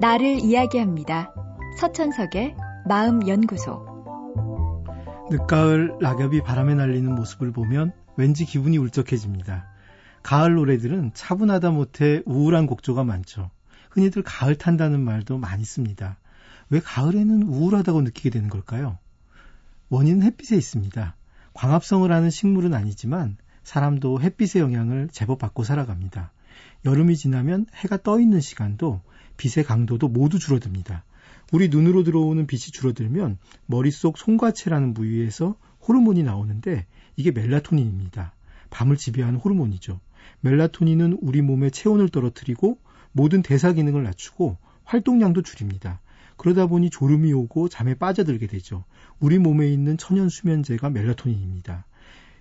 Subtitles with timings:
[0.00, 1.34] 나를 이야기합니다.
[1.80, 2.54] 서천석의
[2.86, 3.84] 마음연구소.
[5.28, 9.66] 늦가을 낙엽이 바람에 날리는 모습을 보면 왠지 기분이 울적해집니다.
[10.22, 13.50] 가을 노래들은 차분하다 못해 우울한 곡조가 많죠.
[13.90, 16.16] 흔히들 가을 탄다는 말도 많이 씁니다.
[16.70, 18.98] 왜 가을에는 우울하다고 느끼게 되는 걸까요?
[19.88, 21.16] 원인은 햇빛에 있습니다.
[21.54, 26.30] 광합성을 하는 식물은 아니지만 사람도 햇빛의 영향을 제법 받고 살아갑니다.
[26.84, 29.00] 여름이 지나면 해가 떠 있는 시간도
[29.36, 31.04] 빛의 강도도 모두 줄어듭니다.
[31.52, 36.86] 우리 눈으로 들어오는 빛이 줄어들면 머릿속 송과체라는 부위에서 호르몬이 나오는데
[37.16, 38.34] 이게 멜라토닌입니다.
[38.70, 40.00] 밤을 지배하는 호르몬이죠.
[40.40, 42.78] 멜라토닌은 우리 몸의 체온을 떨어뜨리고
[43.12, 46.00] 모든 대사 기능을 낮추고 활동량도 줄입니다.
[46.36, 48.84] 그러다 보니 졸음이 오고 잠에 빠져들게 되죠.
[49.18, 51.84] 우리 몸에 있는 천연 수면제가 멜라토닌입니다.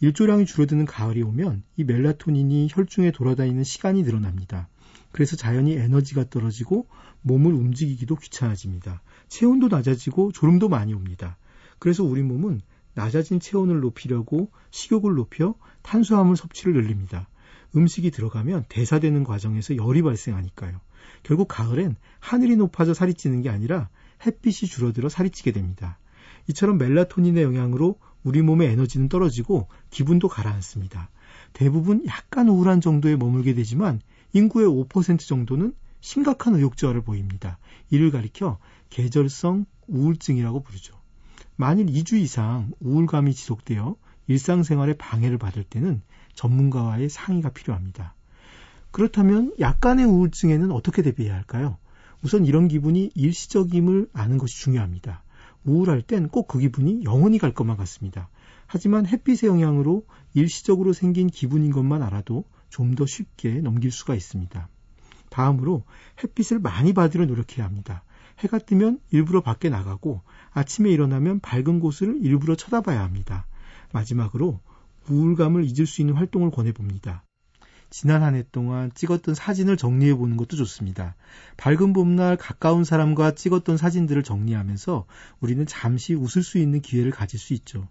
[0.00, 4.68] 일조량이 줄어드는 가을이 오면 이 멜라토닌이 혈중에 돌아다니는 시간이 늘어납니다.
[5.10, 6.86] 그래서 자연히 에너지가 떨어지고
[7.22, 9.02] 몸을 움직이기도 귀찮아집니다.
[9.28, 11.36] 체온도 낮아지고 졸음도 많이 옵니다.
[11.78, 12.60] 그래서 우리 몸은
[12.94, 17.28] 낮아진 체온을 높이려고 식욕을 높여 탄수화물 섭취를 늘립니다.
[17.76, 20.80] 음식이 들어가면 대사되는 과정에서 열이 발생하니까요.
[21.22, 23.88] 결국 가을엔 하늘이 높아져 살이 찌는 게 아니라
[24.24, 25.98] 햇빛이 줄어들어 살이 찌게 됩니다.
[26.48, 27.98] 이처럼 멜라토닌의 영향으로
[28.28, 31.08] 우리 몸의 에너지는 떨어지고 기분도 가라앉습니다.
[31.54, 34.02] 대부분 약간 우울한 정도에 머물게 되지만
[34.34, 37.58] 인구의 5% 정도는 심각한 의욕저하를 보입니다.
[37.88, 38.58] 이를 가리켜
[38.90, 40.94] 계절성 우울증이라고 부르죠.
[41.56, 46.02] 만일 2주 이상 우울감이 지속되어 일상생활에 방해를 받을 때는
[46.34, 48.14] 전문가와의 상의가 필요합니다.
[48.90, 51.78] 그렇다면 약간의 우울증에는 어떻게 대비해야 할까요?
[52.22, 55.22] 우선 이런 기분이 일시적임을 아는 것이 중요합니다.
[55.64, 58.28] 우울할 땐 꼭 그 기분이 영원히 갈 것만 같습니다.
[58.66, 64.68] 하지만 햇빛의 영향으로 일시적으로 생긴 기분인 것만 알아도 좀 더 쉽게 넘길 수가 있습니다.
[65.30, 65.84] 다음으로
[66.22, 68.02] 햇빛을 많이 받으려 노력해야 합니다.
[68.40, 70.22] 해가 뜨면 일부러 밖에 나가고
[70.52, 73.46] 아침에 일어나면 밝은 곳을 일부러 쳐다봐야 합니다.
[73.92, 74.60] 마지막으로
[75.08, 77.24] 우울감을 잊을 수 있는 활동을 권해봅니다.
[77.90, 81.16] 지난 한 해 동안 찍었던 사진을 정리해 보는 것도 좋습니다.
[81.56, 85.06] 밝은 봄날 가까운 사람과 찍었던 사진들을 정리하면서
[85.40, 87.88] 우리는 잠시 웃을 수 있는 기회를 가질 수 있죠.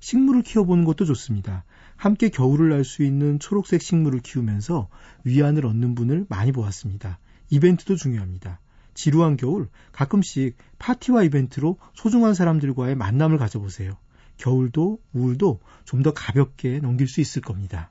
[0.00, 1.64] 식물을 키워보는 것도 좋습니다.
[1.96, 4.88] 함께 겨울을 날 수 있는 초록색 식물을 키우면서
[5.24, 7.18] 위안을 얻는 분을 많이 보았습니다.
[7.50, 8.60] 이벤트도 중요합니다.
[8.94, 13.96] 지루한 겨울 가끔씩 파티와 이벤트로 소중한 사람들과의 만남을 가져보세요.
[14.38, 17.90] 겨울도 우울도 좀 더 가볍게 넘길 수 있을 겁니다.